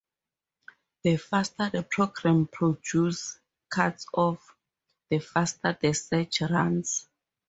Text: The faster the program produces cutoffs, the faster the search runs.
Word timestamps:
The 1.03 1.17
faster 1.17 1.69
the 1.69 1.83
program 1.83 2.47
produces 2.47 3.39
cutoffs, 3.71 4.41
the 5.11 5.19
faster 5.19 5.77
the 5.79 5.93
search 5.93 6.41
runs. 6.41 7.07